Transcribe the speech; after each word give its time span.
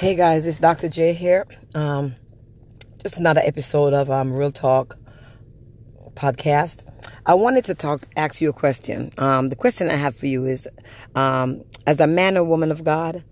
Hey 0.00 0.14
guys, 0.14 0.46
it's 0.46 0.56
Dr. 0.56 0.88
J 0.88 1.12
here. 1.12 1.46
Um, 1.74 2.16
just 3.02 3.18
another 3.18 3.42
episode 3.44 3.92
of 3.92 4.10
um, 4.10 4.32
Real 4.32 4.50
Talk 4.50 4.96
podcast. 6.14 6.90
I 7.26 7.34
wanted 7.34 7.66
to 7.66 7.74
talk, 7.74 8.04
ask 8.16 8.40
you 8.40 8.48
a 8.48 8.54
question. 8.54 9.10
Um, 9.18 9.48
the 9.48 9.56
question 9.56 9.90
I 9.90 9.96
have 9.96 10.16
for 10.16 10.24
you 10.24 10.46
is, 10.46 10.66
um, 11.14 11.64
as 11.86 12.00
a 12.00 12.06
man 12.06 12.38
or 12.38 12.44
woman 12.44 12.72
of 12.72 12.82
God, 12.82 13.24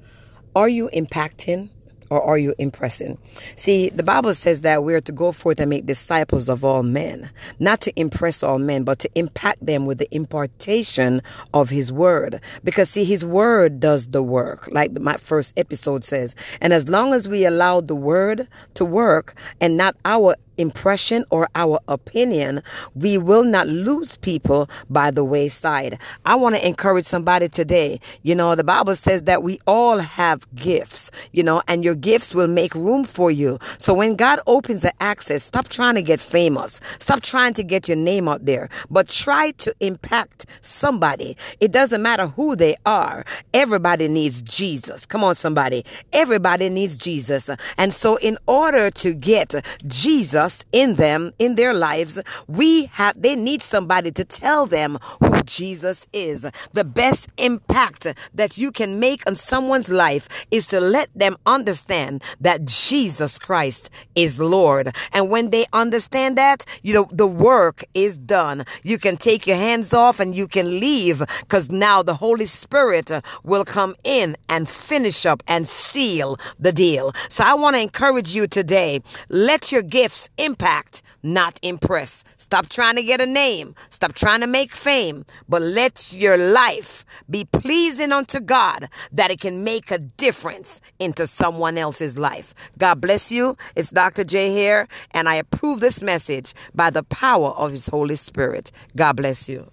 are 0.54 0.69
you 0.69 0.91
impacting 0.93 1.71
or 2.11 2.22
are 2.22 2.38
you 2.38 2.54
impressing? 2.59 3.18
See, 3.56 3.88
the 3.90 4.02
Bible 4.02 4.34
says 4.34 4.62
that 4.62 4.84
we're 4.84 5.00
to 5.00 5.12
go 5.12 5.32
forth 5.32 5.61
and 5.61 5.70
make 5.70 5.86
disciples 5.86 6.48
of 6.48 6.64
all 6.64 6.82
men, 6.82 7.30
not 7.58 7.80
to 7.82 8.00
impress 8.00 8.43
all 8.43 8.58
men, 8.58 8.84
but 8.84 8.98
to 9.00 9.11
impact 9.14 9.64
them 9.64 9.86
with 9.86 9.98
the 9.98 10.08
impartation 10.14 11.22
of 11.54 11.71
His 11.71 11.93
Word. 11.93 12.40
Because, 12.64 12.90
see, 12.90 13.04
His 13.04 13.25
Word 13.25 13.80
does 13.80 14.08
the 14.08 14.22
work, 14.22 14.68
like 14.71 14.98
my 14.98 15.16
first 15.16 15.58
episode 15.58 16.04
says. 16.04 16.34
And 16.61 16.72
as 16.72 16.89
long 16.89 17.14
as 17.14 17.29
we 17.29 17.44
allow 17.44 17.80
the 17.80 17.96
Word 17.96 18.49
to 18.75 18.85
work 18.85 19.35
and 19.61 19.77
not 19.77 19.96
our 20.04 20.36
impression 20.58 21.25
or 21.30 21.48
our 21.54 21.80
opinion, 21.89 22.62
we 22.94 23.16
will 23.16 23.44
not 23.44 23.66
lose 23.68 24.16
people 24.16 24.68
by 24.90 25.11
the 25.11 25.25
wayside. 25.25 25.99
I 26.25 26.35
want 26.35 26.57
to 26.57 26.66
encourage 26.66 27.07
somebody 27.07 27.49
today. 27.49 28.00
You 28.22 28.35
know, 28.35 28.54
the 28.54 28.64
Bible 28.64 28.94
says 28.96 29.22
that 29.25 29.43
we 29.43 29.58
all 29.66 29.99
have 29.99 30.46
gifts, 30.54 31.11
you 31.32 31.43
know, 31.43 31.63
and 31.68 31.85
your 31.85 31.94
gifts 31.94 32.34
will 32.34 32.48
make 32.48 32.75
room 32.75 33.05
for 33.05 33.30
you. 33.30 33.58
So 33.78 33.94
when 33.94 34.16
God 34.16 34.41
opens 34.47 34.83
the 34.83 34.92
access, 35.02 35.44
stop 35.44 35.69
trying 35.69 35.94
to 35.94 36.02
get 36.02 36.20
famous. 36.20 36.80
Stop 36.98 37.22
trying 37.22 37.55
to 37.55 37.62
get 37.62 37.88
your 37.88 37.97
name 37.97 38.28
out 38.28 38.44
there, 38.44 38.69
but 38.91 39.08
try 39.08 39.52
to 39.52 39.75
impact 39.80 40.47
somebody. 40.61 41.36
It 41.61 41.72
doesn't 41.72 42.02
matter 42.02 42.27
who 42.27 42.56
they 42.56 42.77
are. 42.84 43.25
Everybody 43.55 44.08
needs 44.08 44.42
Jesus. 44.42 45.06
Come 45.06 45.22
on, 45.22 45.34
somebody. 45.34 45.84
Everybody 46.12 46.69
needs 46.69 46.98
Jesus. 46.98 47.48
And 47.77 47.94
so 47.94 48.16
in 48.16 48.38
order 48.47 48.91
to 48.91 49.14
get 49.14 49.55
Jesus, 49.86 50.47
in 50.72 50.94
them, 50.94 51.32
in 51.38 51.54
their 51.54 51.74
lives, 51.74 52.18
we 52.46 52.86
have, 52.86 53.20
they 53.20 53.36
need 53.36 53.62
somebody 53.62 54.10
to 54.12 54.24
tell 54.24 54.66
them 54.66 54.98
who 55.20 55.42
Jesus 55.42 56.06
is. 56.12 56.46
The 56.72 56.84
best 56.84 57.28
impact 57.38 58.06
that 58.34 58.58
you 58.58 58.70
can 58.70 59.00
make 59.00 59.27
on 59.27 59.36
someone's 59.36 59.88
life 59.88 60.28
is 60.50 60.66
to 60.68 60.80
let 60.80 61.08
them 61.14 61.36
understand 61.46 62.22
that 62.40 62.64
Jesus 62.64 63.38
Christ 63.38 63.90
is 64.14 64.38
Lord. 64.38 64.94
And 65.12 65.30
when 65.30 65.50
they 65.50 65.66
understand 65.72 66.36
that, 66.36 66.64
you 66.83 66.94
know, 66.94 67.08
the 67.12 67.27
work 67.27 67.84
is 67.94 68.18
done. 68.18 68.64
You 68.83 68.98
can 68.98 69.16
take 69.16 69.46
your 69.46 69.56
hands 69.56 69.92
off 69.92 70.20
and 70.20 70.34
you 70.34 70.46
can 70.46 70.80
leave 70.80 71.22
because 71.40 71.70
now 71.70 72.02
the 72.02 72.14
Holy 72.14 72.46
Spirit 72.46 73.10
will 73.42 73.64
come 73.64 73.94
in 74.05 74.36
and 74.48 74.68
finish 74.68 75.27
up 75.27 75.42
and 75.46 75.68
seal 75.68 76.38
the 76.58 76.72
deal. 76.72 77.12
So 77.28 77.44
I 77.44 77.55
want 77.55 77.77
to 77.77 77.83
encourage 77.83 78.34
you 78.34 78.46
today. 78.46 79.02
Let 79.28 79.72
your 79.72 79.83
gifts 79.83 80.30
impact, 80.39 81.03
not 81.22 81.58
impress. 81.62 82.25
Stop 82.36 82.69
trying 82.69 82.97
to 82.97 83.03
get 83.03 83.20
a 83.20 83.27
name. 83.27 83.75
Stop 83.91 84.14
trying 84.14 84.41
to 84.41 84.47
make 84.47 84.72
fame, 84.72 85.25
but 85.48 85.62
let 85.62 86.12
your 86.12 86.36
life 86.36 87.05
be 87.28 87.45
pleasing 87.45 88.12
unto 88.12 88.41
God 88.41 88.89
that 89.12 89.30
it 89.30 89.41
can 89.41 89.64
make 89.64 89.91
a 89.91 89.98
difference 89.98 90.80
into 90.98 91.27
someone 91.27 91.77
else's 91.77 92.17
life. 92.17 92.55
God 92.78 93.00
bless 93.00 93.30
you. 93.30 93.56
It's 93.77 93.91
Dr. 93.91 94.25
J 94.25 94.50
here, 94.53 94.89
and 95.12 95.28
I 95.28 95.36
approve 95.36 95.80
this 95.80 96.00
message 96.03 96.55
by 96.75 96.91
the 96.91 97.02
power 97.02 97.50
of 97.50 97.73
His 97.73 97.89
Holy 97.89 98.17
Spirit. 98.17 98.70
God 98.97 99.17
bless 99.17 99.48
you. 99.48 99.70